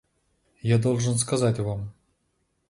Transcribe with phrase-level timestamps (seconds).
[0.63, 1.93] Я должен сказать вам...